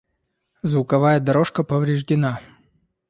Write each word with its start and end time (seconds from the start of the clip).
Звуковая 0.63 1.19
дорожка 1.19 1.63
повреждена. 1.63 2.41